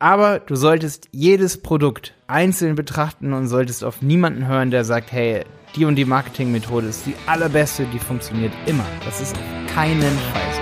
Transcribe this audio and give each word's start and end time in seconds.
Aber 0.00 0.38
du 0.38 0.54
solltest 0.54 1.08
jedes 1.10 1.60
Produkt 1.60 2.14
einzeln 2.28 2.76
betrachten 2.76 3.32
und 3.32 3.48
solltest 3.48 3.82
auf 3.82 4.00
niemanden 4.00 4.46
hören, 4.46 4.70
der 4.70 4.84
sagt, 4.84 5.10
hey, 5.10 5.42
die 5.74 5.86
und 5.86 5.96
die 5.96 6.04
Marketingmethode 6.04 6.86
ist 6.86 7.04
die 7.04 7.16
allerbeste, 7.26 7.84
die 7.86 7.98
funktioniert 7.98 8.52
immer. 8.66 8.86
Das 9.04 9.20
ist 9.20 9.34
auf 9.34 9.74
keinen 9.74 10.00
Fall 10.02 10.52
so. 10.54 10.60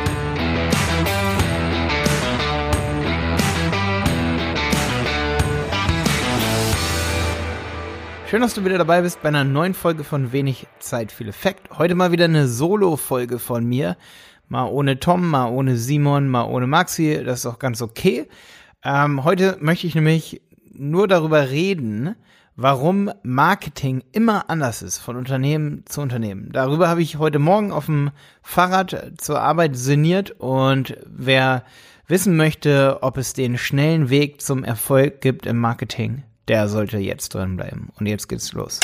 Schön, 8.30 8.40
dass 8.40 8.54
du 8.54 8.64
wieder 8.64 8.78
dabei 8.78 9.02
bist 9.02 9.20
bei 9.20 9.28
einer 9.28 9.44
neuen 9.44 9.74
Folge 9.74 10.02
von 10.02 10.32
Wenig 10.32 10.66
Zeit, 10.78 11.12
viel 11.12 11.28
Effekt. 11.28 11.76
Heute 11.76 11.94
mal 11.94 12.10
wieder 12.10 12.24
eine 12.24 12.48
Solo-Folge 12.48 13.38
von 13.38 13.66
mir. 13.66 13.98
Mal 14.48 14.64
ohne 14.64 14.98
Tom, 14.98 15.28
mal 15.28 15.50
ohne 15.50 15.76
Simon, 15.76 16.26
mal 16.26 16.44
ohne 16.44 16.66
Maxi. 16.66 17.22
Das 17.22 17.40
ist 17.40 17.46
auch 17.46 17.58
ganz 17.58 17.82
okay. 17.82 18.28
Ähm, 18.86 19.24
heute 19.24 19.56
möchte 19.60 19.88
ich 19.88 19.96
nämlich 19.96 20.42
nur 20.72 21.08
darüber 21.08 21.50
reden, 21.50 22.14
warum 22.54 23.10
Marketing 23.24 24.04
immer 24.12 24.48
anders 24.48 24.80
ist 24.80 24.98
von 24.98 25.16
Unternehmen 25.16 25.82
zu 25.86 26.00
Unternehmen. 26.00 26.50
Darüber 26.52 26.88
habe 26.88 27.02
ich 27.02 27.18
heute 27.18 27.40
Morgen 27.40 27.72
auf 27.72 27.86
dem 27.86 28.12
Fahrrad 28.42 29.14
zur 29.18 29.40
Arbeit 29.40 29.76
sinniert 29.76 30.30
und 30.38 30.96
wer 31.04 31.64
wissen 32.06 32.36
möchte, 32.36 32.98
ob 33.00 33.16
es 33.18 33.32
den 33.32 33.58
schnellen 33.58 34.08
Weg 34.08 34.40
zum 34.40 34.62
Erfolg 34.62 35.20
gibt 35.20 35.46
im 35.46 35.58
Marketing, 35.58 36.22
der 36.46 36.68
sollte 36.68 36.98
jetzt 36.98 37.34
drin 37.34 37.56
bleiben. 37.56 37.90
Und 37.98 38.06
jetzt 38.06 38.28
geht's 38.28 38.52
los. 38.52 38.78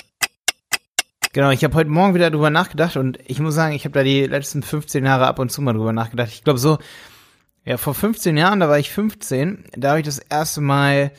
Genau, 1.32 1.50
ich 1.50 1.62
habe 1.62 1.76
heute 1.76 1.90
Morgen 1.90 2.14
wieder 2.14 2.32
drüber 2.32 2.50
nachgedacht 2.50 2.96
und 2.96 3.20
ich 3.24 3.38
muss 3.38 3.54
sagen, 3.54 3.72
ich 3.72 3.84
habe 3.84 3.94
da 3.94 4.02
die 4.02 4.26
letzten 4.26 4.64
15 4.64 5.04
Jahre 5.04 5.28
ab 5.28 5.38
und 5.38 5.52
zu 5.52 5.62
mal 5.62 5.74
drüber 5.74 5.92
nachgedacht. 5.92 6.30
Ich 6.32 6.42
glaube 6.42 6.58
so, 6.58 6.78
ja, 7.64 7.76
vor 7.76 7.94
15 7.94 8.36
Jahren, 8.36 8.60
da 8.60 8.68
war 8.68 8.78
ich 8.78 8.90
15, 8.90 9.64
da 9.76 9.90
habe 9.90 10.00
ich 10.00 10.06
das 10.06 10.18
erste 10.18 10.60
Mal 10.60 11.12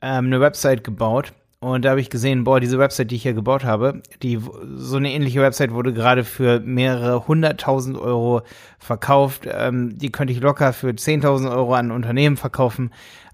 ähm, 0.00 0.26
eine 0.26 0.40
Website 0.40 0.84
gebaut 0.84 1.32
und 1.62 1.84
da 1.84 1.90
habe 1.90 2.00
ich 2.00 2.08
gesehen, 2.08 2.44
boah, 2.44 2.58
diese 2.58 2.78
Website, 2.78 3.10
die 3.10 3.16
ich 3.16 3.22
hier 3.22 3.34
gebaut 3.34 3.64
habe, 3.64 4.02
die 4.22 4.40
so 4.76 4.96
eine 4.96 5.12
ähnliche 5.12 5.42
Website 5.42 5.72
wurde 5.72 5.92
gerade 5.92 6.24
für 6.24 6.58
mehrere 6.60 7.28
hunderttausend 7.28 7.98
Euro 7.98 8.40
verkauft. 8.78 9.46
Ähm, 9.46 9.98
die 9.98 10.10
könnte 10.10 10.32
ich 10.32 10.40
locker 10.40 10.72
für 10.72 10.88
10.000 10.88 11.54
Euro 11.54 11.74
an 11.74 11.90
Unternehmen 11.90 12.38
verkaufen. 12.38 12.90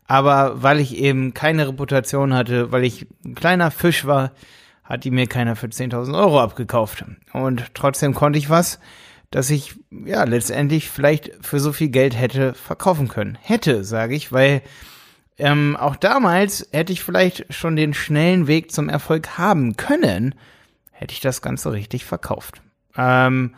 Aber 0.08 0.60
weil 0.60 0.80
ich 0.80 0.96
eben 0.96 1.34
keine 1.34 1.68
Reputation 1.68 2.34
hatte, 2.34 2.72
weil 2.72 2.82
ich 2.82 3.06
ein 3.24 3.36
kleiner 3.36 3.70
Fisch 3.70 4.06
war, 4.06 4.32
hat 4.82 5.04
die 5.04 5.12
mir 5.12 5.28
keiner 5.28 5.54
für 5.54 5.68
10.000 5.68 6.18
Euro 6.18 6.40
abgekauft. 6.40 7.04
Und 7.32 7.74
trotzdem 7.74 8.12
konnte 8.12 8.40
ich 8.40 8.50
was, 8.50 8.80
dass 9.30 9.50
ich 9.50 9.74
ja 9.90 10.24
letztendlich 10.24 10.90
vielleicht 10.90 11.32
für 11.40 11.60
so 11.60 11.72
viel 11.72 11.88
Geld 11.88 12.18
hätte 12.18 12.54
verkaufen 12.54 13.08
können. 13.08 13.38
Hätte, 13.40 13.84
sage 13.84 14.14
ich, 14.14 14.32
weil 14.32 14.62
ähm, 15.38 15.76
auch 15.76 15.96
damals 15.96 16.68
hätte 16.72 16.92
ich 16.92 17.02
vielleicht 17.02 17.52
schon 17.52 17.76
den 17.76 17.92
schnellen 17.94 18.46
Weg 18.46 18.72
zum 18.72 18.88
Erfolg 18.88 19.36
haben 19.38 19.76
können, 19.76 20.34
hätte 20.92 21.12
ich 21.12 21.20
das 21.20 21.42
Ganze 21.42 21.72
richtig 21.72 22.04
verkauft. 22.04 22.62
Ähm, 22.96 23.54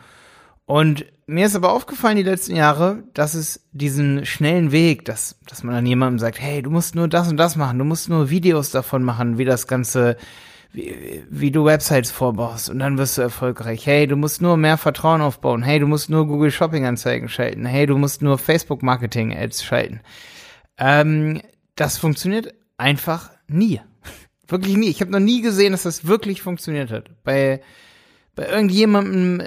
und 0.65 1.05
mir 1.25 1.45
ist 1.45 1.55
aber 1.55 1.71
aufgefallen 1.71 2.17
die 2.17 2.23
letzten 2.23 2.55
Jahre, 2.55 3.03
dass 3.13 3.33
es 3.33 3.61
diesen 3.71 4.25
schnellen 4.25 4.71
Weg, 4.71 5.05
dass, 5.05 5.39
dass 5.47 5.63
man 5.63 5.75
dann 5.75 5.85
jemandem 5.85 6.19
sagt, 6.19 6.41
hey, 6.41 6.61
du 6.61 6.69
musst 6.69 6.95
nur 6.95 7.07
das 7.07 7.29
und 7.29 7.37
das 7.37 7.55
machen, 7.55 7.79
du 7.79 7.85
musst 7.85 8.09
nur 8.09 8.29
Videos 8.29 8.71
davon 8.71 9.03
machen, 9.03 9.37
wie 9.37 9.45
das 9.45 9.67
Ganze, 9.67 10.17
wie, 10.71 11.23
wie 11.29 11.51
du 11.51 11.65
Websites 11.65 12.11
vorbaust 12.11 12.69
und 12.69 12.79
dann 12.79 12.97
wirst 12.97 13.17
du 13.17 13.21
erfolgreich. 13.21 13.85
Hey, 13.85 14.07
du 14.07 14.15
musst 14.15 14.41
nur 14.41 14.57
mehr 14.57 14.77
Vertrauen 14.77 15.21
aufbauen. 15.21 15.63
Hey, 15.63 15.79
du 15.79 15.87
musst 15.87 16.09
nur 16.09 16.27
Google 16.27 16.51
Shopping 16.51 16.85
Anzeigen 16.85 17.29
schalten. 17.29 17.65
Hey, 17.65 17.85
du 17.85 17.97
musst 17.97 18.21
nur 18.21 18.37
Facebook 18.37 18.83
Marketing 18.83 19.35
Ads 19.35 19.63
schalten. 19.63 20.01
Ähm, 20.77 21.41
das 21.75 21.97
funktioniert 21.97 22.53
einfach 22.77 23.31
nie. 23.47 23.81
Wirklich 24.47 24.77
nie. 24.77 24.89
Ich 24.89 25.01
habe 25.01 25.11
noch 25.11 25.19
nie 25.19 25.41
gesehen, 25.41 25.71
dass 25.71 25.83
das 25.83 26.07
wirklich 26.07 26.41
funktioniert 26.41 26.91
hat. 26.91 27.11
Bei 27.23 27.61
bei 28.39 28.47
irgendjemandem, 28.47 29.43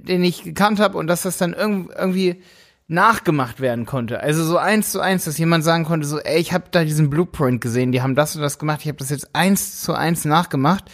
den 0.00 0.24
ich 0.24 0.42
gekannt 0.42 0.80
habe 0.80 0.96
und 0.96 1.06
dass 1.06 1.22
das 1.22 1.36
dann 1.36 1.52
irgendwie 1.52 2.42
nachgemacht 2.88 3.60
werden 3.60 3.84
konnte. 3.84 4.20
Also 4.20 4.44
so 4.44 4.58
eins 4.58 4.92
zu 4.92 5.00
eins, 5.00 5.24
dass 5.24 5.38
jemand 5.38 5.64
sagen 5.64 5.84
konnte, 5.84 6.06
so, 6.06 6.18
ey, 6.18 6.38
ich 6.38 6.52
habe 6.52 6.66
da 6.70 6.84
diesen 6.84 7.10
Blueprint 7.10 7.60
gesehen, 7.60 7.92
die 7.92 8.00
haben 8.02 8.14
das 8.14 8.36
und 8.36 8.42
das 8.42 8.58
gemacht, 8.58 8.80
ich 8.82 8.88
habe 8.88 8.98
das 8.98 9.10
jetzt 9.10 9.34
eins 9.34 9.80
zu 9.80 9.94
eins 9.94 10.24
nachgemacht 10.24 10.84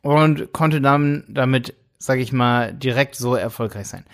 und 0.00 0.52
konnte 0.52 0.80
dann 0.80 1.24
damit, 1.28 1.74
sag 1.98 2.18
ich 2.18 2.32
mal, 2.32 2.72
direkt 2.72 3.14
so 3.14 3.34
erfolgreich 3.34 3.88
sein. 3.88 4.04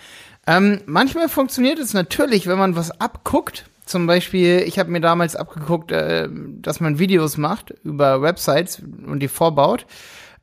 Ähm, 0.45 0.81
manchmal 0.85 1.29
funktioniert 1.29 1.79
es 1.79 1.93
natürlich, 1.93 2.47
wenn 2.47 2.57
man 2.57 2.75
was 2.75 2.99
abguckt. 2.99 3.65
Zum 3.85 4.07
Beispiel, 4.07 4.63
ich 4.65 4.77
habe 4.77 4.91
mir 4.91 4.99
damals 4.99 5.35
abgeguckt, 5.35 5.91
äh, 5.91 6.27
dass 6.29 6.79
man 6.79 6.99
Videos 6.99 7.37
macht 7.37 7.71
über 7.83 8.21
Websites 8.21 8.79
und 8.79 9.19
die 9.19 9.27
vorbaut. 9.27 9.85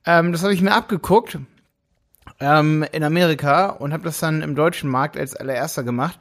Ähm, 0.06 0.32
das 0.32 0.42
habe 0.42 0.54
ich 0.54 0.62
mir 0.62 0.72
abgeguckt 0.72 1.38
ähm, 2.40 2.84
in 2.92 3.04
Amerika 3.04 3.66
und 3.66 3.92
habe 3.92 4.04
das 4.04 4.20
dann 4.20 4.42
im 4.42 4.54
deutschen 4.54 4.90
Markt 4.90 5.16
als 5.16 5.36
allererster 5.36 5.82
gemacht. 5.82 6.18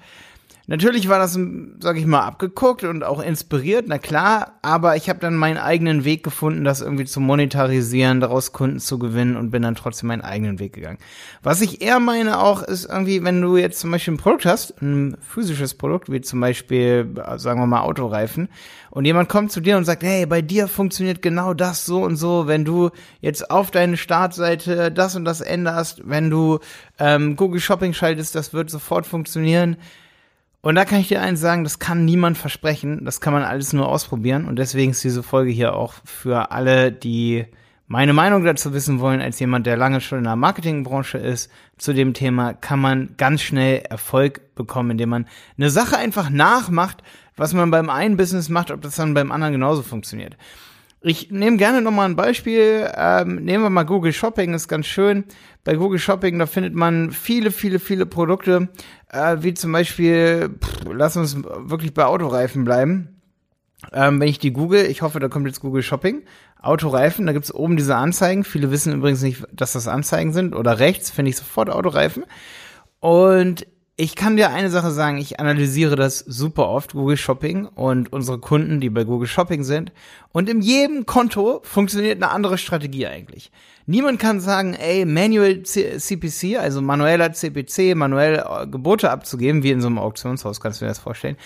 Natürlich 0.67 1.09
war 1.09 1.17
das, 1.17 1.37
sag 1.79 1.97
ich 1.97 2.05
mal, 2.05 2.21
abgeguckt 2.21 2.83
und 2.83 3.03
auch 3.03 3.21
inspiriert, 3.21 3.85
na 3.87 3.97
klar, 3.97 4.59
aber 4.61 4.95
ich 4.95 5.09
habe 5.09 5.19
dann 5.19 5.35
meinen 5.35 5.57
eigenen 5.57 6.05
Weg 6.05 6.23
gefunden, 6.23 6.63
das 6.63 6.81
irgendwie 6.81 7.05
zu 7.05 7.19
monetarisieren, 7.19 8.19
daraus 8.19 8.53
Kunden 8.53 8.79
zu 8.79 8.99
gewinnen 8.99 9.37
und 9.37 9.51
bin 9.51 9.63
dann 9.63 9.75
trotzdem 9.75 10.07
meinen 10.07 10.21
eigenen 10.21 10.59
Weg 10.59 10.73
gegangen. 10.73 10.99
Was 11.41 11.61
ich 11.61 11.81
eher 11.81 11.99
meine 11.99 12.39
auch, 12.39 12.61
ist 12.61 12.85
irgendwie, 12.85 13.23
wenn 13.23 13.41
du 13.41 13.57
jetzt 13.57 13.79
zum 13.79 13.91
Beispiel 13.91 14.13
ein 14.13 14.17
Produkt 14.17 14.45
hast, 14.45 14.81
ein 14.81 15.17
physisches 15.19 15.73
Produkt, 15.73 16.11
wie 16.11 16.21
zum 16.21 16.39
Beispiel, 16.39 17.07
sagen 17.37 17.59
wir 17.59 17.67
mal, 17.67 17.81
Autoreifen, 17.81 18.47
und 18.91 19.05
jemand 19.05 19.29
kommt 19.29 19.53
zu 19.53 19.61
dir 19.61 19.77
und 19.77 19.85
sagt, 19.85 20.03
hey, 20.03 20.25
bei 20.25 20.41
dir 20.41 20.67
funktioniert 20.67 21.21
genau 21.21 21.53
das 21.53 21.85
so 21.85 22.03
und 22.03 22.17
so, 22.17 22.47
wenn 22.47 22.65
du 22.65 22.89
jetzt 23.21 23.49
auf 23.49 23.71
deine 23.71 23.95
Startseite 23.95 24.91
das 24.91 25.15
und 25.15 25.23
das 25.23 25.39
änderst, 25.39 26.01
wenn 26.03 26.29
du 26.29 26.59
ähm, 26.99 27.37
Google 27.37 27.61
Shopping 27.61 27.93
schaltest, 27.93 28.35
das 28.35 28.53
wird 28.53 28.69
sofort 28.69 29.05
funktionieren 29.05 29.77
und 30.61 30.75
da 30.75 30.85
kann 30.85 30.99
ich 30.99 31.07
dir 31.07 31.21
eins 31.21 31.39
sagen, 31.39 31.63
das 31.63 31.79
kann 31.79 32.05
niemand 32.05 32.37
versprechen. 32.37 33.03
Das 33.03 33.19
kann 33.19 33.33
man 33.33 33.43
alles 33.43 33.73
nur 33.73 33.87
ausprobieren. 33.87 34.45
Und 34.45 34.57
deswegen 34.57 34.91
ist 34.91 35.03
diese 35.03 35.23
Folge 35.23 35.51
hier 35.51 35.75
auch 35.75 35.93
für 36.05 36.51
alle, 36.51 36.91
die 36.91 37.45
meine 37.87 38.13
Meinung 38.13 38.45
dazu 38.45 38.73
wissen 38.73 38.99
wollen, 38.99 39.21
als 39.21 39.39
jemand, 39.39 39.65
der 39.65 39.75
lange 39.75 39.99
schon 40.01 40.19
in 40.19 40.23
der 40.23 40.35
Marketingbranche 40.35 41.17
ist, 41.17 41.51
zu 41.77 41.93
dem 41.93 42.13
Thema 42.13 42.53
kann 42.53 42.79
man 42.79 43.15
ganz 43.17 43.41
schnell 43.41 43.79
Erfolg 43.89 44.55
bekommen, 44.55 44.91
indem 44.91 45.09
man 45.09 45.27
eine 45.57 45.71
Sache 45.71 45.97
einfach 45.97 46.29
nachmacht, 46.29 47.03
was 47.35 47.53
man 47.53 47.71
beim 47.71 47.89
einen 47.89 48.15
Business 48.15 48.47
macht, 48.47 48.71
ob 48.71 48.81
das 48.81 48.95
dann 48.95 49.15
beim 49.15 49.31
anderen 49.31 49.53
genauso 49.53 49.81
funktioniert. 49.81 50.37
Ich 51.03 51.31
nehme 51.31 51.57
gerne 51.57 51.81
nochmal 51.81 52.07
ein 52.07 52.15
Beispiel. 52.15 52.87
Ähm, 52.95 53.43
nehmen 53.43 53.63
wir 53.63 53.71
mal 53.71 53.85
Google 53.85 54.13
Shopping, 54.13 54.53
ist 54.53 54.67
ganz 54.67 54.85
schön. 54.85 55.25
Bei 55.63 55.73
Google 55.73 55.97
Shopping, 55.97 56.37
da 56.37 56.45
findet 56.45 56.75
man 56.75 57.11
viele, 57.11 57.49
viele, 57.49 57.79
viele 57.79 58.05
Produkte, 58.05 58.69
äh, 59.09 59.37
wie 59.39 59.55
zum 59.55 59.71
Beispiel, 59.71 60.55
pff, 60.63 60.85
lass 60.93 61.17
uns 61.17 61.43
wirklich 61.43 61.95
bei 61.95 62.05
Autoreifen 62.05 62.65
bleiben. 62.65 63.21
Ähm, 63.91 64.19
wenn 64.19 64.27
ich 64.27 64.37
die 64.37 64.53
google, 64.53 64.85
ich 64.85 65.01
hoffe, 65.01 65.19
da 65.19 65.27
kommt 65.27 65.47
jetzt 65.47 65.59
Google 65.59 65.81
Shopping, 65.81 66.21
Autoreifen, 66.61 67.25
da 67.25 67.33
gibt's 67.33 67.51
oben 67.51 67.77
diese 67.77 67.95
Anzeigen. 67.95 68.43
Viele 68.43 68.69
wissen 68.69 68.93
übrigens 68.93 69.23
nicht, 69.23 69.43
dass 69.51 69.73
das 69.73 69.87
Anzeigen 69.87 70.33
sind. 70.33 70.55
Oder 70.55 70.77
rechts 70.77 71.09
finde 71.09 71.29
ich 71.29 71.37
sofort 71.37 71.71
Autoreifen. 71.71 72.25
Und 72.99 73.65
ich 74.01 74.15
kann 74.15 74.35
dir 74.35 74.49
eine 74.49 74.71
Sache 74.71 74.89
sagen, 74.89 75.19
ich 75.19 75.39
analysiere 75.39 75.95
das 75.95 76.17
super 76.17 76.69
oft, 76.69 76.93
Google 76.93 77.17
Shopping 77.17 77.67
und 77.67 78.11
unsere 78.11 78.39
Kunden, 78.39 78.79
die 78.79 78.89
bei 78.89 79.03
Google 79.03 79.27
Shopping 79.27 79.63
sind. 79.63 79.91
Und 80.31 80.49
in 80.49 80.61
jedem 80.61 81.05
Konto 81.05 81.61
funktioniert 81.63 82.15
eine 82.15 82.31
andere 82.31 82.57
Strategie 82.57 83.05
eigentlich. 83.05 83.51
Niemand 83.85 84.17
kann 84.17 84.39
sagen, 84.39 84.73
ey, 84.73 85.05
Manual 85.05 85.61
CPC, 85.61 86.57
also 86.57 86.81
manueller 86.81 87.31
CPC, 87.31 87.95
manuell 87.95 88.43
äh, 88.43 88.65
Gebote 88.65 89.11
abzugeben, 89.11 89.61
wie 89.61 89.69
in 89.69 89.81
so 89.81 89.87
einem 89.87 89.99
Auktionshaus, 89.99 90.59
kannst 90.59 90.81
du 90.81 90.85
dir 90.85 90.89
das 90.89 90.97
vorstellen. 90.97 91.37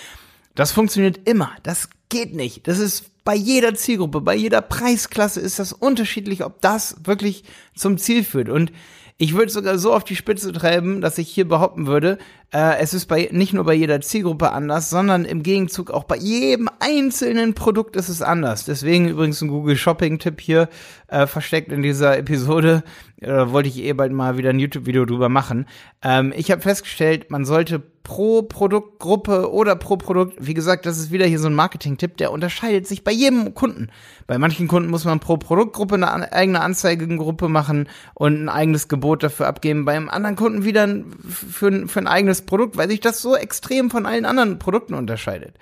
Das 0.54 0.72
funktioniert 0.72 1.28
immer. 1.28 1.52
Das 1.64 1.90
geht 2.08 2.36
nicht. 2.36 2.70
Das 2.70 2.80
ist 2.80 3.12
bei 3.26 3.36
jeder 3.36 3.76
Zielgruppe, 3.76 4.22
bei 4.22 4.36
jeder 4.36 4.62
Preisklasse 4.62 5.42
ist 5.42 5.60
das 5.60 5.74
unterschiedlich, 5.74 6.46
ob 6.46 6.62
das 6.62 6.96
wirklich 7.04 7.44
zum 7.76 7.98
Ziel 7.98 8.24
führt. 8.24 8.48
Und 8.48 8.72
ich 9.18 9.34
würde 9.34 9.52
sogar 9.52 9.78
so 9.78 9.94
auf 9.94 10.04
die 10.04 10.16
Spitze 10.16 10.52
treiben, 10.52 11.00
dass 11.00 11.18
ich 11.18 11.30
hier 11.30 11.48
behaupten 11.48 11.88
würde, 11.88 12.18
äh, 12.52 12.78
es 12.80 12.94
ist 12.94 13.08
bei 13.08 13.30
nicht 13.32 13.54
nur 13.54 13.64
bei 13.66 13.74
jeder 13.74 14.02
Zielgruppe 14.02 14.52
anders, 14.52 14.90
sondern 14.90 15.26
im 15.26 15.44
Gegenzug 15.44 15.92
auch 15.92 16.04
bei 16.04 16.18
jedem 16.18 16.70
einzelnen 16.80 17.54
Produkt 17.54 17.96
ist 17.96 18.10
es 18.10 18.22
anders. 18.22 18.66
Deswegen 18.66 19.08
übrigens 19.08 19.42
ein 19.42 19.50
Google 19.50 19.76
Shopping 19.76 20.20
Tipp 20.20 20.40
hier 20.40 20.70
äh, 21.08 21.28
versteckt 21.28 21.72
in 21.72 21.82
dieser 21.82 22.18
Episode. 22.18 22.84
Äh, 23.22 23.52
wollte 23.52 23.70
ich 23.70 23.78
eh 23.78 23.94
bald 23.94 24.12
mal 24.12 24.38
wieder 24.38 24.50
ein 24.50 24.60
YouTube-Video 24.60 25.06
drüber 25.06 25.30
machen. 25.30 25.68
Ähm, 26.04 26.34
ich 26.36 26.52
habe 26.52 26.62
festgestellt, 26.62 27.32
man 27.32 27.46
sollte 27.46 27.82
pro 28.06 28.44
Produktgruppe 28.44 29.52
oder 29.52 29.76
pro 29.76 29.98
Produkt, 29.98 30.36
wie 30.40 30.54
gesagt, 30.54 30.86
das 30.86 31.00
ist 31.00 31.12
wieder 31.12 31.26
hier 31.26 31.40
so 31.40 31.48
ein 31.48 31.56
Marketing-Tipp, 31.56 32.18
der 32.18 32.32
unterscheidet 32.32 32.88
sich 32.88 33.04
bei 33.04 33.12
jedem 33.12 33.56
Kunden. 33.56 33.90
Bei 34.28 34.38
manchen 34.38 34.68
Kunden 34.68 34.90
muss 34.90 35.06
man 35.06 35.20
pro 35.20 35.38
Produktgruppe 35.38 35.96
eine 35.96 36.32
eigene 36.32 36.62
Anzeigengruppe 36.62 37.50
machen 37.50 37.90
und 38.14 38.44
ein 38.44 38.50
eigenes 38.50 38.88
Gebot 38.88 39.24
dafür 39.24 39.48
abgeben. 39.48 39.86
Beim 39.86 40.08
anderen 40.08 40.36
Kunden 40.36 40.64
wieder 40.64 40.88
für, 41.28 41.88
für 41.88 42.00
ein 42.00 42.08
eigenes 42.08 42.35
Produkt, 42.42 42.78
weil 42.78 42.90
sich 42.90 43.00
das 43.00 43.22
so 43.22 43.36
extrem 43.36 43.90
von 43.90 44.06
allen 44.06 44.26
anderen 44.26 44.60
Produkten 44.60 44.94
unterscheidet. 44.94 45.56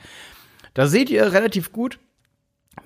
Da 0.73 0.87
seht 0.87 1.09
ihr 1.09 1.33
relativ 1.33 1.71
gut, 1.71 1.99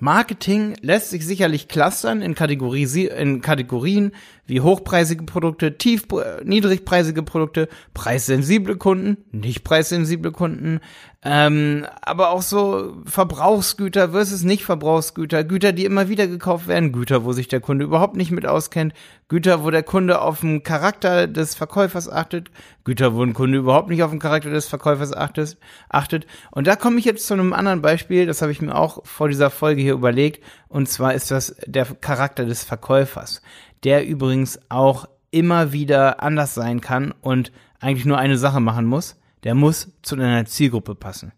Marketing 0.00 0.76
lässt 0.80 1.10
sich 1.10 1.26
sicherlich 1.26 1.66
clustern 1.66 2.20
in, 2.20 2.34
in 2.34 3.40
Kategorien 3.40 4.12
wie 4.46 4.60
hochpreisige 4.60 5.24
Produkte, 5.24 5.76
tief, 5.76 6.06
niedrigpreisige 6.44 7.22
Produkte, 7.22 7.68
preissensible 7.94 8.76
Kunden, 8.76 9.16
nicht 9.32 9.64
preissensible 9.64 10.30
Kunden, 10.30 10.80
ähm, 11.24 11.84
aber 12.00 12.30
auch 12.30 12.42
so 12.42 12.94
Verbrauchsgüter 13.04 14.10
versus 14.10 14.44
nicht 14.44 14.64
Verbrauchsgüter, 14.64 15.42
Güter, 15.42 15.72
die 15.72 15.84
immer 15.84 16.08
wieder 16.08 16.28
gekauft 16.28 16.68
werden, 16.68 16.92
Güter, 16.92 17.24
wo 17.24 17.32
sich 17.32 17.48
der 17.48 17.60
Kunde 17.60 17.84
überhaupt 17.84 18.14
nicht 18.14 18.30
mit 18.30 18.46
auskennt, 18.46 18.94
Güter, 19.26 19.64
wo 19.64 19.70
der 19.70 19.82
Kunde 19.82 20.20
auf 20.20 20.40
den 20.40 20.62
Charakter 20.62 21.26
des 21.26 21.56
Verkäufers 21.56 22.08
achtet, 22.08 22.52
Güter, 22.84 23.14
wo 23.14 23.24
ein 23.24 23.34
Kunde 23.34 23.58
überhaupt 23.58 23.88
nicht 23.88 24.04
auf 24.04 24.10
den 24.12 24.20
Charakter 24.20 24.50
des 24.50 24.68
Verkäufers 24.68 25.12
achtet. 25.12 25.58
achtet. 25.88 26.26
Und 26.52 26.68
da 26.68 26.76
komme 26.76 27.00
ich 27.00 27.04
jetzt 27.04 27.26
zu 27.26 27.34
einem 27.34 27.52
anderen 27.52 27.82
Beispiel, 27.82 28.24
das 28.24 28.40
habe 28.40 28.52
ich 28.52 28.62
mir 28.62 28.76
auch 28.76 29.04
vor 29.04 29.26
dieser 29.26 29.50
Folge 29.50 29.82
hier 29.82 29.94
überlegt, 29.94 30.44
und 30.68 30.88
zwar 30.88 31.14
ist 31.14 31.32
das 31.32 31.56
der 31.66 31.84
Charakter 31.86 32.44
des 32.44 32.62
Verkäufers, 32.62 33.42
der 33.82 34.06
übrigens 34.06 34.60
auch 34.68 35.08
immer 35.32 35.72
wieder 35.72 36.22
anders 36.22 36.54
sein 36.54 36.80
kann 36.80 37.12
und 37.20 37.50
eigentlich 37.80 38.06
nur 38.06 38.18
eine 38.18 38.38
Sache 38.38 38.60
machen 38.60 38.86
muss 38.86 39.16
der 39.44 39.54
muss 39.54 39.92
zu 40.02 40.16
deiner 40.16 40.44
Zielgruppe 40.44 40.94
passen. 40.94 41.32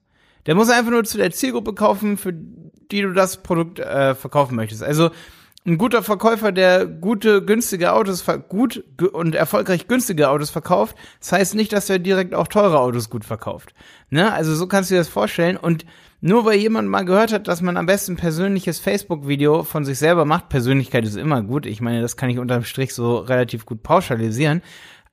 Der 0.47 0.55
muss 0.55 0.71
einfach 0.71 0.91
nur 0.91 1.05
zu 1.05 1.19
der 1.19 1.31
Zielgruppe 1.31 1.75
kaufen, 1.75 2.17
für 2.17 2.33
die 2.33 3.03
du 3.03 3.13
das 3.13 3.43
Produkt 3.43 3.79
äh, 3.79 4.15
verkaufen 4.15 4.57
möchtest. 4.57 4.83
Also 4.83 5.11
ein 5.67 5.77
guter 5.77 6.03
Verkäufer, 6.03 6.53
der 6.53 6.87
gute, 6.87 7.45
günstige 7.45 7.93
Autos, 7.93 8.25
gut 8.49 8.83
und 9.13 9.35
erfolgreich 9.35 9.89
günstige 9.89 10.31
Autos 10.31 10.49
verkauft, 10.49 10.97
das 11.19 11.33
heißt 11.33 11.55
nicht, 11.55 11.73
dass 11.75 11.91
er 11.91 11.99
direkt 11.99 12.35
auch 12.35 12.49
teure 12.49 12.81
Autos 12.81 13.11
gut 13.11 13.27
verkauft. 13.27 13.75
Ne? 14.09 14.33
Also 14.33 14.55
so 14.55 14.67
kannst 14.67 14.91
du 14.91 14.95
dir 14.95 15.01
das 15.01 15.09
vorstellen. 15.09 15.59
Und 15.59 15.85
nur 16.23 16.47
weil 16.47 16.59
jemand 16.59 16.89
mal 16.89 17.05
gehört 17.05 17.33
hat, 17.33 17.47
dass 17.47 17.61
man 17.61 17.77
am 17.77 17.87
besten 17.87 18.17
persönliches 18.17 18.79
Facebook-Video 18.79 19.63
von 19.63 19.85
sich 19.85 19.99
selber 19.99 20.25
macht, 20.25 20.49
Persönlichkeit 20.49 21.05
ist 21.05 21.17
immer 21.17 21.43
gut. 21.43 21.67
Ich 21.67 21.83
meine, 21.83 22.01
das 22.01 22.17
kann 22.17 22.31
ich 22.31 22.39
unterm 22.39 22.65
Strich 22.65 22.95
so 22.95 23.19
relativ 23.19 23.67
gut 23.67 23.83
pauschalisieren. 23.83 24.63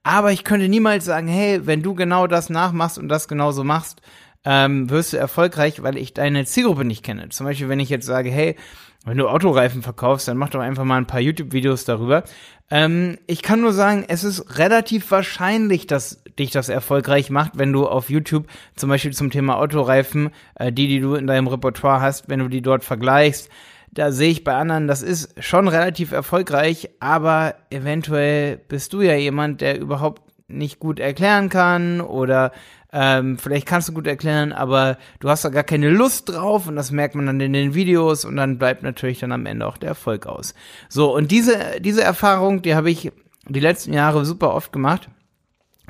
Aber 0.07 0.31
ich 0.31 0.45
könnte 0.45 0.69
niemals 0.69 1.03
sagen, 1.03 1.27
hey, 1.27 1.67
wenn 1.67 1.83
du 1.83 1.93
genau 1.93 2.27
das 2.27 2.49
nachmachst 2.49 2.97
und 2.97 3.09
das 3.09 3.27
genauso 3.27 3.65
machst, 3.65 4.01
ähm, 4.45 4.89
wirst 4.89 5.11
du 5.11 5.17
erfolgreich, 5.17 5.83
weil 5.83 5.97
ich 5.97 6.13
deine 6.13 6.45
Zielgruppe 6.45 6.85
nicht 6.85 7.03
kenne. 7.03 7.27
Zum 7.27 7.45
Beispiel, 7.45 7.67
wenn 7.67 7.81
ich 7.81 7.89
jetzt 7.89 8.05
sage, 8.05 8.29
hey, 8.29 8.55
wenn 9.03 9.17
du 9.17 9.27
Autoreifen 9.27 9.81
verkaufst, 9.81 10.29
dann 10.29 10.37
mach 10.37 10.47
doch 10.47 10.61
einfach 10.61 10.85
mal 10.85 10.95
ein 10.95 11.07
paar 11.07 11.19
YouTube-Videos 11.19 11.83
darüber. 11.83 12.23
Ähm, 12.71 13.17
ich 13.27 13.41
kann 13.41 13.59
nur 13.59 13.73
sagen, 13.73 14.05
es 14.07 14.23
ist 14.23 14.57
relativ 14.57 15.11
wahrscheinlich, 15.11 15.87
dass 15.87 16.23
dich 16.39 16.51
das 16.51 16.69
erfolgreich 16.69 17.29
macht, 17.29 17.57
wenn 17.57 17.73
du 17.73 17.85
auf 17.85 18.09
YouTube 18.09 18.47
zum 18.77 18.87
Beispiel 18.87 19.11
zum 19.11 19.29
Thema 19.29 19.57
Autoreifen, 19.57 20.29
äh, 20.55 20.71
die, 20.71 20.87
die 20.87 21.01
du 21.01 21.15
in 21.15 21.27
deinem 21.27 21.47
Repertoire 21.47 21.99
hast, 21.99 22.29
wenn 22.29 22.39
du 22.39 22.47
die 22.47 22.61
dort 22.61 22.85
vergleichst, 22.85 23.49
da 23.91 24.11
sehe 24.11 24.29
ich 24.29 24.43
bei 24.43 24.53
anderen, 24.53 24.87
das 24.87 25.01
ist 25.01 25.43
schon 25.43 25.67
relativ 25.67 26.11
erfolgreich, 26.11 26.89
aber 26.99 27.55
eventuell 27.69 28.57
bist 28.57 28.93
du 28.93 29.01
ja 29.01 29.15
jemand, 29.15 29.61
der 29.61 29.79
überhaupt 29.79 30.21
nicht 30.47 30.79
gut 30.79 30.99
erklären 30.99 31.49
kann 31.49 32.01
oder 32.01 32.51
ähm, 32.93 33.37
vielleicht 33.37 33.67
kannst 33.67 33.89
du 33.89 33.93
gut 33.93 34.07
erklären, 34.07 34.53
aber 34.53 34.97
du 35.19 35.29
hast 35.29 35.43
da 35.43 35.49
gar 35.49 35.63
keine 35.63 35.89
Lust 35.89 36.29
drauf 36.29 36.67
und 36.67 36.75
das 36.75 36.91
merkt 36.91 37.15
man 37.15 37.25
dann 37.25 37.41
in 37.41 37.53
den 37.53 37.73
Videos 37.73 38.23
und 38.23 38.37
dann 38.37 38.57
bleibt 38.57 38.83
natürlich 38.83 39.19
dann 39.19 39.33
am 39.33 39.45
Ende 39.45 39.67
auch 39.67 39.77
der 39.77 39.89
Erfolg 39.89 40.25
aus. 40.25 40.53
So, 40.87 41.13
und 41.13 41.31
diese, 41.31 41.81
diese 41.81 42.03
Erfahrung, 42.03 42.61
die 42.61 42.75
habe 42.75 42.89
ich 42.89 43.11
die 43.47 43.59
letzten 43.59 43.93
Jahre 43.93 44.25
super 44.25 44.53
oft 44.53 44.71
gemacht, 44.71 45.09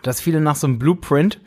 dass 0.02 0.22
viele 0.22 0.42
nach 0.42 0.56
so 0.56 0.68
einem 0.68 0.80
Blueprint 0.80 1.40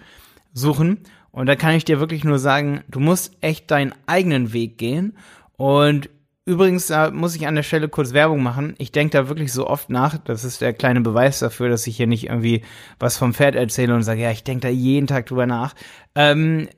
suchen 0.53 1.01
und 1.33 1.47
da 1.47 1.57
kann 1.57 1.75
ich 1.75 1.85
dir 1.85 2.01
wirklich 2.01 2.25
nur 2.25 2.39
sagen, 2.39 2.83
du 2.89 3.01
musst 3.01 3.37
echt 3.41 3.71
deinen 3.71 3.95
eigenen 4.07 4.53
Weg 4.53 4.79
gehen 4.79 5.17
und 5.57 6.11
Übrigens, 6.51 6.89
da 6.89 7.13
muss 7.13 7.37
ich 7.37 7.47
an 7.47 7.55
der 7.55 7.63
Stelle 7.63 7.89
kurz 7.89 8.13
Werbung 8.13 8.43
machen. 8.43 8.75
Ich 8.79 8.91
denke 8.91 9.17
da 9.17 9.29
wirklich 9.29 9.53
so 9.53 9.69
oft 9.69 9.89
nach. 9.89 10.19
Das 10.19 10.43
ist 10.43 10.61
der 10.61 10.73
kleine 10.73 11.01
Beweis 11.01 11.39
dafür, 11.39 11.69
dass 11.69 11.87
ich 11.87 11.97
hier 11.97 12.09
nicht 12.09 12.27
irgendwie 12.27 12.63
was 12.99 13.17
vom 13.17 13.35
Pferd 13.35 13.55
erzähle 13.55 13.95
und 13.95 14.03
sage, 14.03 14.23
ja, 14.23 14.33
ich 14.33 14.43
denke 14.43 14.63
da 14.63 14.69
jeden 14.69 15.07
Tag 15.07 15.27
drüber 15.27 15.47
nach. 15.47 15.77
Ähm, 16.17 16.69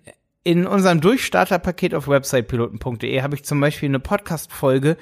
in 0.45 0.67
unserem 0.67 1.01
Durchstarterpaket 1.01 1.95
auf 1.95 2.07
websitepiloten.de 2.07 3.23
habe 3.23 3.35
ich 3.35 3.45
zum 3.45 3.61
Beispiel 3.61 3.89
eine 3.89 3.99
Podcast-Folge 3.99 4.99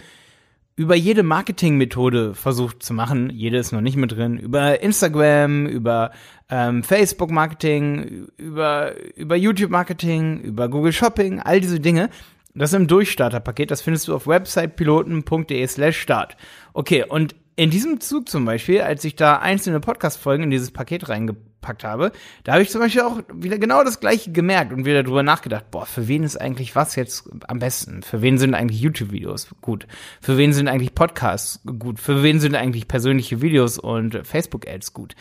über 0.76 0.94
jede 0.94 1.25
Marketingmethode 1.25 2.37
versucht 2.37 2.84
zu 2.84 2.94
machen. 2.94 3.31
Jede 3.31 3.58
ist 3.58 3.72
noch 3.72 3.81
nicht 3.81 3.96
mit 3.96 4.12
drin. 4.12 4.38
Über 4.38 4.81
Instagram, 4.81 5.67
über 5.67 6.12
ähm, 6.49 6.84
Facebook-Marketing, 6.84 8.28
über, 8.37 8.93
über 9.17 9.34
YouTube-Marketing, 9.34 10.43
über 10.43 10.69
Google 10.69 10.93
Shopping, 10.93 11.40
all 11.40 11.61
diese 11.61 11.81
Dinge. 11.81 12.08
Das 12.55 12.73
ist 12.73 12.76
im 12.76 12.88
Durchstarterpaket, 12.88 13.70
das 13.70 13.82
findest 13.82 14.08
du 14.08 14.14
auf 14.14 14.26
websitepiloten.de 14.26 15.67
slash 15.67 15.99
start. 15.99 16.37
Okay, 16.73 17.05
und 17.05 17.35
in 17.61 17.70
diesem 17.70 18.00
Zug 18.00 18.29
zum 18.29 18.47
Beispiel, 18.47 18.81
als 18.81 19.05
ich 19.05 19.17
da 19.17 19.38
einzelne 19.38 19.81
Podcast-Folgen 19.81 20.44
in 20.44 20.50
dieses 20.50 20.70
Paket 20.70 21.11
reingepackt 21.11 21.85
habe, 21.85 22.11
da 22.43 22.52
habe 22.52 22.62
ich 22.62 22.70
zum 22.70 22.81
Beispiel 22.81 23.02
auch 23.02 23.20
wieder 23.35 23.58
genau 23.58 23.85
das 23.85 24.00
gleiche 24.00 24.32
gemerkt 24.32 24.73
und 24.73 24.87
wieder 24.87 25.02
drüber 25.02 25.23
nachgedacht, 25.23 25.70
boah, 25.70 25.85
für 25.85 26.08
wen 26.08 26.23
ist 26.23 26.41
eigentlich 26.41 26.75
was 26.75 26.97
jetzt 26.97 27.29
am 27.49 27.58
besten? 27.58 28.02
Für 28.02 28.23
wen 28.23 28.38
sind 28.38 28.55
eigentlich 28.55 28.81
YouTube-Videos 28.81 29.49
gut? 29.61 29.87
Für 30.23 30.38
wen 30.38 30.55
sind 30.55 30.69
eigentlich 30.69 30.94
Podcasts 30.94 31.61
gut? 31.64 32.00
Für 32.00 32.23
wen 32.23 32.41
sind 32.41 32.55
eigentlich 32.55 32.88
persönliche 32.88 33.43
Videos 33.43 33.79
und 33.79 34.26
Facebook-Ads 34.26 34.94
gut? 34.94 35.14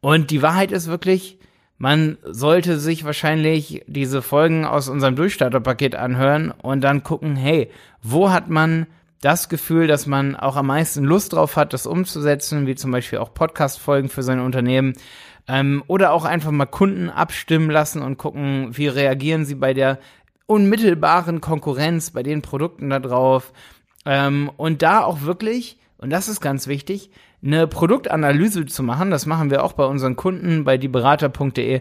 Und 0.00 0.30
die 0.30 0.40
Wahrheit 0.40 0.72
ist 0.72 0.86
wirklich, 0.86 1.38
man 1.82 2.16
sollte 2.22 2.78
sich 2.78 3.04
wahrscheinlich 3.04 3.82
diese 3.88 4.22
Folgen 4.22 4.64
aus 4.64 4.88
unserem 4.88 5.16
Durchstarterpaket 5.16 5.96
anhören 5.96 6.52
und 6.62 6.80
dann 6.80 7.02
gucken, 7.02 7.34
hey, 7.34 7.70
wo 8.04 8.30
hat 8.30 8.48
man 8.48 8.86
das 9.20 9.48
Gefühl, 9.48 9.88
dass 9.88 10.06
man 10.06 10.36
auch 10.36 10.54
am 10.54 10.68
meisten 10.68 11.02
Lust 11.02 11.32
drauf 11.32 11.56
hat, 11.56 11.72
das 11.72 11.88
umzusetzen, 11.88 12.68
wie 12.68 12.76
zum 12.76 12.92
Beispiel 12.92 13.18
auch 13.18 13.34
Podcast-Folgen 13.34 14.10
für 14.10 14.22
sein 14.22 14.38
Unternehmen. 14.38 14.92
Ähm, 15.48 15.82
oder 15.88 16.12
auch 16.12 16.24
einfach 16.24 16.52
mal 16.52 16.66
Kunden 16.66 17.10
abstimmen 17.10 17.68
lassen 17.68 18.00
und 18.00 18.16
gucken, 18.16 18.68
wie 18.76 18.86
reagieren 18.86 19.44
sie 19.44 19.56
bei 19.56 19.74
der 19.74 19.98
unmittelbaren 20.46 21.40
Konkurrenz, 21.40 22.12
bei 22.12 22.22
den 22.22 22.42
Produkten 22.42 22.90
da 22.90 23.00
drauf. 23.00 23.52
Ähm, 24.06 24.52
und 24.56 24.82
da 24.82 25.02
auch 25.02 25.22
wirklich, 25.22 25.78
und 25.98 26.10
das 26.10 26.28
ist 26.28 26.40
ganz 26.40 26.68
wichtig, 26.68 27.10
eine 27.44 27.66
Produktanalyse 27.66 28.66
zu 28.66 28.82
machen. 28.82 29.10
Das 29.10 29.26
machen 29.26 29.50
wir 29.50 29.64
auch 29.64 29.72
bei 29.72 29.84
unseren 29.84 30.16
Kunden 30.16 30.64
bei 30.64 30.78
dieberater.de. 30.78 31.80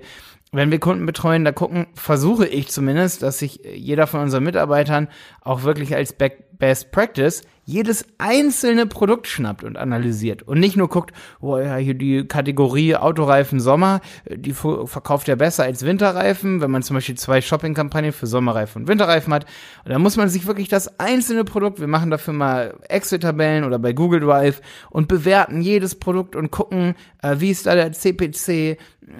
Wenn 0.54 0.72
wir 0.72 0.80
Kunden 0.80 1.06
betreuen, 1.06 1.46
da 1.46 1.54
gucken, 1.54 1.88
versuche 1.94 2.46
ich 2.46 2.68
zumindest, 2.70 3.22
dass 3.24 3.40
sich 3.40 3.62
jeder 3.74 4.06
von 4.06 4.20
unseren 4.20 4.44
Mitarbeitern 4.44 5.08
auch 5.42 5.64
wirklich 5.64 5.96
als 5.96 6.14
Best 6.14 6.92
Practice 6.92 7.44
jedes 7.72 8.06
einzelne 8.18 8.86
Produkt 8.86 9.28
schnappt 9.28 9.64
und 9.64 9.78
analysiert 9.78 10.44
und 10.44 10.60
nicht 10.60 10.76
nur 10.76 10.90
guckt, 10.90 11.14
oh 11.40 11.58
ja, 11.58 11.78
hier 11.78 11.94
die 11.94 12.26
Kategorie 12.28 12.96
Autoreifen 12.96 13.60
Sommer, 13.60 14.02
die 14.30 14.54
verkauft 14.54 15.28
ja 15.28 15.36
besser 15.36 15.64
als 15.64 15.86
Winterreifen, 15.86 16.62
wenn 16.62 16.70
man 16.70 16.84
zum 16.84 16.96
Beispiel 16.96 17.16
zwei 17.16 17.42
Shopping-Kampagnen 17.42 18.12
für 18.12 18.28
Sommerreifen 18.28 18.82
und 18.82 18.88
Winterreifen 18.88 19.34
hat. 19.34 19.46
Und 19.86 19.92
da 19.92 20.00
muss 20.00 20.18
man 20.18 20.28
sich 20.28 20.46
wirklich 20.46 20.68
das 20.68 21.00
einzelne 21.00 21.46
Produkt, 21.46 21.80
wir 21.80 21.88
machen 21.88 22.12
dafür 22.12 22.34
mal 22.34 22.78
Excel-Tabellen 22.90 23.64
oder 23.64 23.80
bei 23.80 23.94
Google 23.94 24.20
Drive 24.20 24.62
und 24.90 25.08
bewerten 25.08 25.62
jedes 25.62 25.96
Produkt 25.96 26.36
und 26.36 26.52
gucken, 26.52 26.96
äh, 27.24 27.38
wie 27.40 27.52
ist 27.52 27.66
da 27.66 27.76
der 27.76 27.94
CPC, 27.94 28.78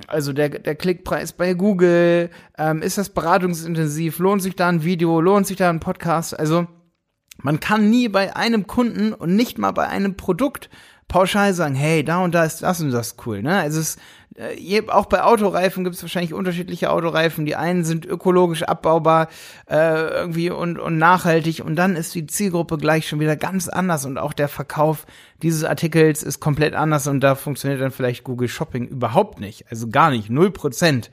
also 0.08 0.34
der, 0.34 0.50
der 0.50 0.76
Klickpreis 0.76 1.32
bei 1.32 1.54
Google, 1.54 2.30
ähm, 2.58 2.82
ist 2.82 2.98
das 2.98 3.10
beratungsintensiv, 3.10 4.20
lohnt 4.20 4.42
sich 4.42 4.56
da 4.56 4.68
ein 4.68 4.84
Video, 4.84 5.22
lohnt 5.22 5.48
sich 5.48 5.58
da 5.58 5.70
ein 5.70 5.80
Podcast, 5.80 6.38
also 6.38 6.68
man 7.42 7.60
kann 7.60 7.90
nie 7.90 8.08
bei 8.08 8.36
einem 8.36 8.68
Kunden 8.68 9.14
und 9.14 9.36
nicht 9.36 9.58
mal 9.58 9.72
bei 9.72 9.88
einem 9.88 10.18
Produkt 10.18 10.70
pauschal 11.08 11.54
sagen, 11.54 11.76
hey, 11.76 12.04
da 12.06 12.24
und 12.24 12.34
da 12.34 12.46
ist 12.46 12.64
das 12.64 12.80
und 12.80 12.92
das 12.92 13.16
cool. 13.26 13.42
Ne? 13.42 13.60
Also 13.60 13.82
es 13.82 13.98
äh, 14.36 14.82
auch 14.88 15.08
bei 15.08 15.24
Autoreifen 15.24 15.84
gibt 15.84 15.96
es 15.96 16.02
wahrscheinlich 16.02 16.34
unterschiedliche 16.34 16.90
Autoreifen. 16.90 17.46
Die 17.46 17.58
einen 17.58 17.84
sind 17.84 18.06
ökologisch 18.06 18.64
abbaubar 18.64 19.28
äh, 19.70 20.08
irgendwie 20.08 20.50
und, 20.50 20.80
und 20.80 20.98
nachhaltig 20.98 21.64
und 21.66 21.76
dann 21.76 21.98
ist 21.98 22.16
die 22.16 22.28
Zielgruppe 22.28 22.78
gleich 22.78 23.10
schon 23.10 23.20
wieder 23.20 23.36
ganz 23.36 23.68
anders 23.68 24.06
und 24.06 24.18
auch 24.18 24.32
der 24.32 24.48
Verkauf 24.48 25.06
dieses 25.42 25.66
Artikels 25.66 26.24
ist 26.24 26.40
komplett 26.40 26.76
anders 26.76 27.08
und 27.08 27.20
da 27.20 27.36
funktioniert 27.36 27.82
dann 27.82 27.92
vielleicht 27.92 28.24
Google 28.24 28.48
Shopping 28.48 28.88
überhaupt 28.88 29.42
nicht. 29.42 29.66
Also 29.70 29.90
gar 29.90 30.12
nicht, 30.12 30.30
null 30.30 30.52
Prozent 30.52 31.12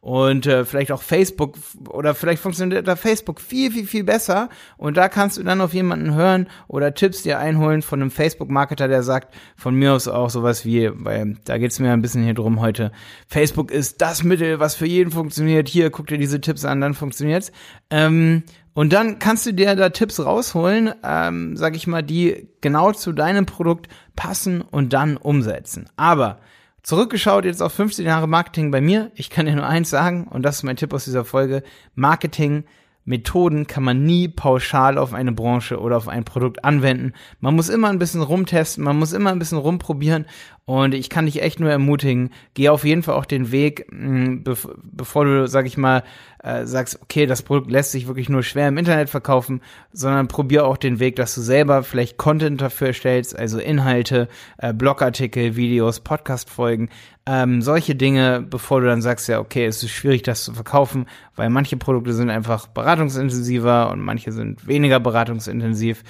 und 0.00 0.46
äh, 0.46 0.64
vielleicht 0.64 0.92
auch 0.92 1.02
Facebook 1.02 1.56
oder 1.88 2.14
vielleicht 2.14 2.42
funktioniert 2.42 2.86
da 2.86 2.96
Facebook 2.96 3.40
viel, 3.40 3.70
viel, 3.70 3.86
viel 3.86 4.04
besser 4.04 4.48
und 4.76 4.96
da 4.96 5.08
kannst 5.08 5.36
du 5.36 5.42
dann 5.42 5.60
auf 5.60 5.74
jemanden 5.74 6.14
hören 6.14 6.48
oder 6.68 6.94
Tipps 6.94 7.22
dir 7.22 7.38
einholen 7.38 7.82
von 7.82 8.00
einem 8.00 8.10
Facebook-Marketer, 8.10 8.88
der 8.88 9.02
sagt, 9.02 9.34
von 9.56 9.74
mir 9.74 9.92
aus 9.92 10.08
auch 10.08 10.30
sowas 10.30 10.64
wie, 10.64 10.90
weil 10.92 11.36
da 11.44 11.58
geht's 11.58 11.78
mir 11.78 11.92
ein 11.92 12.02
bisschen 12.02 12.24
hier 12.24 12.34
drum 12.34 12.60
heute, 12.60 12.92
Facebook 13.26 13.70
ist 13.70 14.00
das 14.00 14.22
Mittel, 14.22 14.60
was 14.60 14.74
für 14.74 14.86
jeden 14.86 15.10
funktioniert, 15.10 15.68
hier, 15.68 15.90
guck 15.90 16.06
dir 16.06 16.18
diese 16.18 16.40
Tipps 16.40 16.64
an, 16.64 16.80
dann 16.80 16.94
funktioniert's. 16.94 17.52
Ähm, 17.90 18.42
und 18.76 18.92
dann 18.92 19.18
kannst 19.18 19.46
du 19.46 19.52
dir 19.52 19.74
da 19.74 19.88
Tipps 19.88 20.22
rausholen, 20.22 20.92
ähm, 21.02 21.56
sag 21.56 21.76
ich 21.76 21.86
mal, 21.86 22.02
die 22.02 22.50
genau 22.60 22.92
zu 22.92 23.12
deinem 23.12 23.46
Produkt 23.46 23.88
passen 24.16 24.60
und 24.60 24.92
dann 24.92 25.16
umsetzen. 25.16 25.88
Aber 25.96 26.40
Zurückgeschaut 26.86 27.44
jetzt 27.44 27.64
auf 27.64 27.72
15 27.72 28.06
Jahre 28.06 28.28
Marketing 28.28 28.70
bei 28.70 28.80
mir. 28.80 29.10
Ich 29.16 29.28
kann 29.28 29.46
dir 29.46 29.56
nur 29.56 29.66
eins 29.66 29.90
sagen, 29.90 30.28
und 30.28 30.44
das 30.44 30.58
ist 30.58 30.62
mein 30.62 30.76
Tipp 30.76 30.92
aus 30.92 31.04
dieser 31.04 31.24
Folge. 31.24 31.64
Marketing 31.96 32.62
Methoden 33.06 33.66
kann 33.66 33.84
man 33.84 34.02
nie 34.02 34.28
pauschal 34.28 34.98
auf 34.98 35.14
eine 35.14 35.32
Branche 35.32 35.80
oder 35.80 35.96
auf 35.96 36.08
ein 36.08 36.24
Produkt 36.24 36.64
anwenden. 36.64 37.12
Man 37.40 37.54
muss 37.54 37.68
immer 37.68 37.88
ein 37.88 38.00
bisschen 38.00 38.20
rumtesten, 38.20 38.84
man 38.84 38.98
muss 38.98 39.12
immer 39.12 39.30
ein 39.30 39.38
bisschen 39.38 39.58
rumprobieren 39.58 40.26
und 40.66 40.94
ich 40.94 41.08
kann 41.08 41.26
dich 41.26 41.42
echt 41.42 41.60
nur 41.60 41.70
ermutigen, 41.70 42.30
geh 42.54 42.68
auf 42.68 42.84
jeden 42.84 43.04
Fall 43.04 43.14
auch 43.14 43.24
den 43.24 43.52
Weg, 43.52 43.86
mm, 43.92 44.42
bevor 44.82 45.24
du, 45.24 45.46
sag 45.46 45.64
ich 45.64 45.76
mal, 45.76 46.02
äh, 46.42 46.66
sagst, 46.66 47.00
okay, 47.00 47.26
das 47.26 47.42
Produkt 47.42 47.70
lässt 47.70 47.92
sich 47.92 48.08
wirklich 48.08 48.28
nur 48.28 48.42
schwer 48.42 48.66
im 48.66 48.76
Internet 48.76 49.08
verkaufen, 49.08 49.60
sondern 49.92 50.26
probier 50.26 50.66
auch 50.66 50.76
den 50.76 50.98
Weg, 50.98 51.14
dass 51.16 51.36
du 51.36 51.40
selber 51.40 51.84
vielleicht 51.84 52.16
Content 52.16 52.60
dafür 52.60 52.88
erstellst, 52.88 53.38
also 53.38 53.60
Inhalte, 53.60 54.26
äh, 54.58 54.74
Blogartikel, 54.74 55.54
Videos, 55.54 56.00
Podcast-Folgen, 56.00 56.88
ähm, 57.26 57.60
solche 57.60 57.96
Dinge, 57.96 58.46
bevor 58.48 58.80
du 58.80 58.86
dann 58.86 59.02
sagst, 59.02 59.28
ja, 59.28 59.40
okay, 59.40 59.66
es 59.66 59.82
ist 59.82 59.90
schwierig, 59.90 60.22
das 60.22 60.44
zu 60.44 60.54
verkaufen, 60.54 61.06
weil 61.34 61.50
manche 61.50 61.76
Produkte 61.76 62.12
sind 62.12 62.30
einfach 62.30 62.68
beratungsintensiver 62.68 63.90
und 63.90 64.00
manche 64.00 64.30
sind 64.30 64.66
weniger 64.66 65.00
beratungsintensiv. 65.00 66.04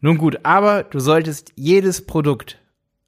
Nun 0.00 0.18
gut, 0.18 0.40
aber 0.42 0.82
du 0.82 0.98
solltest 0.98 1.52
jedes 1.54 2.04
Produkt 2.06 2.58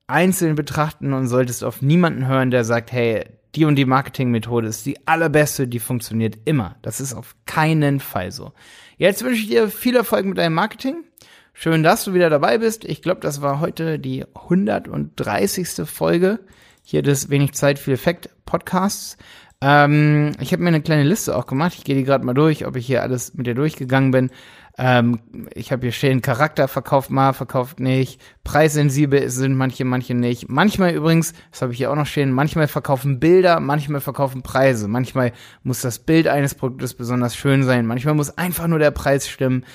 einzeln 0.07 0.55
betrachten 0.55 1.13
und 1.13 1.27
solltest 1.27 1.65
auf 1.65 1.83
niemanden 1.83 2.27
hören, 2.27 2.51
der 2.51 2.65
sagt, 2.65 2.93
hey, 2.93 3.25
die 3.57 3.65
und 3.65 3.77
die 3.77 3.85
Marketingmethode 3.85 4.69
ist 4.69 4.87
die 4.87 5.07
allerbeste, 5.09 5.67
die 5.67 5.81
funktioniert 5.81 6.39
immer. 6.45 6.77
Das 6.83 7.01
ist 7.01 7.15
auf 7.15 7.35
keinen 7.47 7.99
Fall 7.99 8.31
so. 8.31 8.53
Jetzt 8.97 9.25
wünsche 9.25 9.43
ich 9.43 9.49
dir 9.49 9.69
viel 9.69 9.97
Erfolg 9.97 10.25
mit 10.25 10.39
deinem 10.39 10.55
Marketing. 10.55 11.05
Schön, 11.53 11.83
dass 11.83 12.05
du 12.05 12.15
wieder 12.15 12.31
dabei 12.31 12.59
bist. 12.59 12.85
Ich 12.85 13.03
glaube, 13.03 13.21
das 13.21 13.43
war 13.43 13.59
heute 13.59 13.99
die 13.99 14.25
130. 14.35 15.85
Folge 15.85 16.39
hier 16.83 17.03
des 17.03 17.31
Wenig 17.31 17.53
Zeit, 17.53 17.79
viel 17.79 17.95
Effekt 17.95 18.31
Podcasts. 18.45 19.17
Ähm, 19.63 20.33
ich 20.41 20.53
habe 20.53 20.63
mir 20.63 20.69
eine 20.69 20.81
kleine 20.81 21.03
Liste 21.03 21.37
auch 21.37 21.47
gemacht. 21.47 21.75
Ich 21.77 21.85
gehe 21.85 21.95
die 21.95 22.05
gerade 22.05 22.25
mal 22.25 22.35
durch, 22.35 22.67
ob 22.67 22.77
ich 22.77 22.87
hier 22.87 23.03
alles 23.03 23.35
mit 23.35 23.47
dir 23.47 23.55
durchgegangen 23.55 24.11
bin. 24.11 24.31
Ähm, 24.79 25.21
ich 25.55 25.73
habe 25.73 25.83
hier 25.83 25.93
stehen, 25.93 26.23
Charakter 26.23 26.67
verkauft 26.67 27.11
mal, 27.11 27.35
verkauft 27.35 27.81
nicht. 27.81 28.21
Preissensibel 28.45 29.29
sind 29.29 29.55
manche, 29.55 29.85
manche 29.85 30.15
nicht. 30.15 30.49
Manchmal 30.49 30.95
übrigens, 30.95 31.35
das 31.51 31.61
habe 31.61 31.73
ich 31.73 31.79
hier 31.79 31.91
auch 31.91 31.97
noch 31.97 32.07
stehen, 32.07 32.33
manchmal 32.33 32.69
verkaufen 32.69 33.21
Bilder, 33.21 33.61
manchmal 33.61 34.01
verkaufen 34.01 34.43
Preise. 34.43 34.89
Manchmal 34.89 35.33
muss 35.63 35.83
das 35.83 35.99
Bild 35.99 36.29
eines 36.29 36.55
Produktes 36.55 36.95
besonders 36.95 37.37
schön 37.37 37.63
sein. 37.63 37.85
Manchmal 37.85 38.15
muss 38.15 38.39
einfach 38.39 38.69
nur 38.69 38.79
der 38.79 38.93
Preis 38.93 39.29
stimmen. 39.29 39.67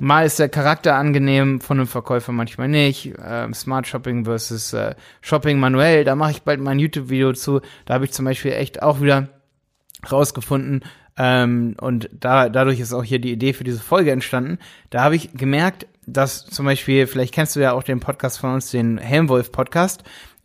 Mal 0.00 0.26
ist 0.26 0.38
der 0.38 0.50
Charakter 0.50 0.94
angenehm 0.94 1.60
von 1.60 1.78
einem 1.78 1.86
Verkäufer, 1.86 2.32
manchmal 2.32 2.68
nicht. 2.68 3.14
Ähm, 3.24 3.54
Smart 3.54 3.86
Shopping 3.86 4.24
versus 4.26 4.72
äh, 4.74 4.94
Shopping 5.22 5.58
manuell, 5.58 6.04
da 6.04 6.14
mache 6.14 6.32
ich 6.32 6.42
bald 6.42 6.60
mal 6.60 6.72
ein 6.72 6.78
YouTube-Video 6.78 7.32
zu. 7.32 7.60
Da 7.86 7.94
habe 7.94 8.04
ich 8.04 8.12
zum 8.12 8.26
Beispiel 8.26 8.52
echt 8.52 8.82
auch 8.82 9.00
wieder 9.00 9.28
rausgefunden, 10.10 10.82
ähm, 11.18 11.76
und 11.80 12.10
da, 12.12 12.48
dadurch 12.48 12.78
ist 12.80 12.92
auch 12.92 13.04
hier 13.04 13.18
die 13.18 13.32
Idee 13.32 13.52
für 13.52 13.64
diese 13.64 13.80
Folge 13.80 14.10
entstanden. 14.10 14.58
Da 14.90 15.02
habe 15.02 15.16
ich 15.16 15.32
gemerkt, 15.32 15.86
dass 16.06 16.46
zum 16.46 16.66
Beispiel, 16.66 17.06
vielleicht 17.06 17.34
kennst 17.34 17.56
du 17.56 17.60
ja 17.60 17.72
auch 17.72 17.82
den 17.82 18.00
Podcast 18.00 18.38
von 18.38 18.54
uns, 18.54 18.70
den 18.70 18.98
Helmwolf 18.98 19.50
Podcast, 19.50 20.04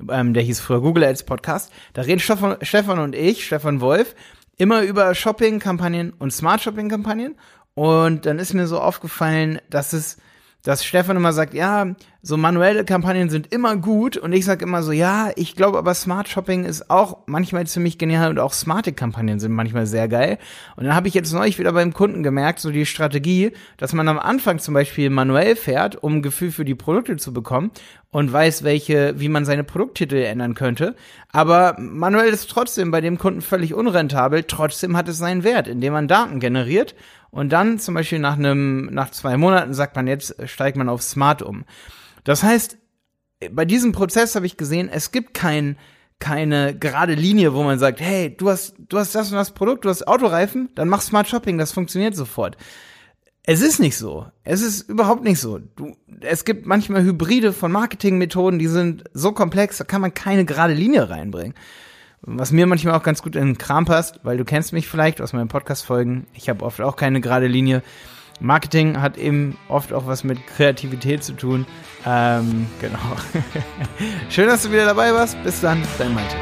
ähm, 0.09 0.33
der 0.33 0.43
hieß 0.43 0.59
früher 0.61 0.81
Google 0.81 1.03
Ads 1.03 1.23
Podcast. 1.23 1.71
Da 1.93 2.03
reden 2.03 2.19
Stefan, 2.19 2.57
Stefan 2.61 2.99
und 2.99 3.15
ich, 3.15 3.45
Stefan 3.45 3.81
Wolf, 3.81 4.15
immer 4.57 4.81
über 4.83 5.13
Shopping-Kampagnen 5.13 6.13
und 6.17 6.31
Smart 6.31 6.61
Shopping-Kampagnen. 6.61 7.35
Und 7.73 8.25
dann 8.25 8.39
ist 8.39 8.53
mir 8.53 8.67
so 8.67 8.79
aufgefallen, 8.79 9.59
dass 9.69 9.93
es 9.93 10.17
dass 10.63 10.85
Stefan 10.85 11.17
immer 11.17 11.33
sagt, 11.33 11.53
ja, 11.53 11.95
so 12.23 12.37
manuelle 12.37 12.85
Kampagnen 12.85 13.29
sind 13.29 13.51
immer 13.51 13.75
gut 13.77 14.15
und 14.15 14.31
ich 14.31 14.45
sage 14.45 14.63
immer 14.63 14.83
so, 14.83 14.91
ja, 14.91 15.31
ich 15.35 15.55
glaube 15.55 15.79
aber 15.79 15.95
Smart 15.95 16.29
Shopping 16.29 16.65
ist 16.65 16.91
auch 16.91 17.17
manchmal 17.25 17.65
ziemlich 17.65 17.97
genial 17.97 18.29
und 18.29 18.37
auch 18.37 18.53
smarte 18.53 18.93
Kampagnen 18.93 19.39
sind 19.39 19.51
manchmal 19.53 19.87
sehr 19.87 20.07
geil. 20.07 20.37
Und 20.75 20.83
dann 20.85 20.93
habe 20.93 21.07
ich 21.07 21.15
jetzt 21.15 21.33
neulich 21.33 21.57
wieder 21.57 21.73
beim 21.73 21.93
Kunden 21.93 22.21
gemerkt, 22.21 22.59
so 22.59 22.69
die 22.69 22.85
Strategie, 22.85 23.53
dass 23.77 23.93
man 23.93 24.07
am 24.07 24.19
Anfang 24.19 24.59
zum 24.59 24.75
Beispiel 24.75 25.09
manuell 25.09 25.55
fährt, 25.55 26.03
um 26.03 26.17
ein 26.17 26.21
Gefühl 26.21 26.51
für 26.51 26.65
die 26.65 26.75
Produkte 26.75 27.17
zu 27.17 27.33
bekommen 27.33 27.71
und 28.11 28.31
weiß, 28.31 28.63
welche, 28.63 29.19
wie 29.19 29.29
man 29.29 29.43
seine 29.43 29.63
Produkttitel 29.63 30.17
ändern 30.17 30.53
könnte. 30.53 30.95
Aber 31.31 31.75
manuell 31.79 32.29
ist 32.29 32.51
trotzdem 32.51 32.91
bei 32.91 33.01
dem 33.01 33.17
Kunden 33.17 33.41
völlig 33.41 33.73
unrentabel. 33.73 34.43
Trotzdem 34.43 34.95
hat 34.95 35.07
es 35.07 35.17
seinen 35.17 35.43
Wert, 35.43 35.67
indem 35.67 35.93
man 35.93 36.07
Daten 36.07 36.39
generiert 36.39 36.93
und 37.31 37.51
dann 37.51 37.79
zum 37.79 37.95
Beispiel 37.95 38.19
nach 38.19 38.37
einem, 38.37 38.89
nach 38.91 39.09
zwei 39.09 39.37
Monaten 39.37 39.73
sagt 39.73 39.95
man 39.95 40.05
jetzt, 40.05 40.35
steigt 40.47 40.77
man 40.77 40.89
auf 40.89 41.01
Smart 41.01 41.41
um. 41.41 41.63
Das 42.23 42.43
heißt, 42.43 42.77
bei 43.51 43.65
diesem 43.65 43.91
Prozess 43.91 44.35
habe 44.35 44.45
ich 44.45 44.57
gesehen, 44.57 44.89
es 44.91 45.11
gibt 45.11 45.33
kein, 45.33 45.77
keine 46.19 46.77
gerade 46.77 47.15
Linie, 47.15 47.53
wo 47.53 47.63
man 47.63 47.79
sagt, 47.79 47.99
hey, 47.99 48.35
du 48.35 48.49
hast, 48.49 48.75
du 48.77 48.99
hast 48.99 49.15
das 49.15 49.31
und 49.31 49.37
das 49.37 49.51
Produkt, 49.51 49.85
du 49.85 49.89
hast 49.89 50.07
Autoreifen, 50.07 50.69
dann 50.75 50.89
mach 50.89 51.01
Smart 51.01 51.27
Shopping, 51.27 51.57
das 51.57 51.71
funktioniert 51.71 52.15
sofort. 52.15 52.57
Es 53.43 53.61
ist 53.61 53.79
nicht 53.79 53.97
so. 53.97 54.27
Es 54.43 54.61
ist 54.61 54.87
überhaupt 54.87 55.23
nicht 55.23 55.39
so. 55.39 55.57
Du, 55.57 55.95
es 56.19 56.45
gibt 56.45 56.67
manchmal 56.67 57.03
Hybride 57.03 57.53
von 57.53 57.71
Marketingmethoden, 57.71 58.59
die 58.59 58.67
sind 58.67 59.03
so 59.13 59.31
komplex, 59.31 59.77
da 59.77 59.83
kann 59.83 60.01
man 60.01 60.13
keine 60.13 60.45
gerade 60.45 60.73
Linie 60.73 61.09
reinbringen. 61.09 61.55
Was 62.23 62.51
mir 62.51 62.67
manchmal 62.67 62.93
auch 62.93 63.01
ganz 63.01 63.23
gut 63.23 63.35
in 63.35 63.47
den 63.47 63.57
Kram 63.57 63.85
passt, 63.85 64.19
weil 64.21 64.37
du 64.37 64.45
kennst 64.45 64.73
mich 64.73 64.87
vielleicht 64.87 65.21
aus 65.21 65.33
meinen 65.33 65.47
Podcast-Folgen. 65.47 66.27
Ich 66.35 66.49
habe 66.49 66.63
oft 66.63 66.79
auch 66.79 66.95
keine 66.95 67.19
gerade 67.19 67.47
Linie. 67.47 67.81
Marketing 68.41 68.99
hat 68.99 69.17
eben 69.17 69.57
oft 69.69 69.93
auch 69.93 70.07
was 70.07 70.23
mit 70.23 70.45
Kreativität 70.47 71.23
zu 71.23 71.33
tun. 71.33 71.65
Ähm, 72.05 72.65
genau. 72.81 72.99
Schön, 74.29 74.47
dass 74.47 74.63
du 74.63 74.71
wieder 74.71 74.85
dabei 74.85 75.13
warst. 75.13 75.41
Bis 75.43 75.61
dann, 75.61 75.81
dein 75.97 76.13
Malte. 76.13 76.35